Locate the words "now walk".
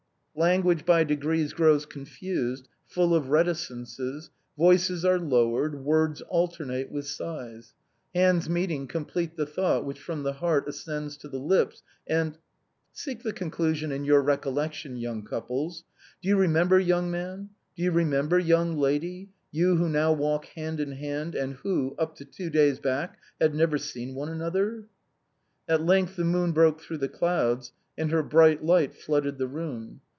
19.89-20.45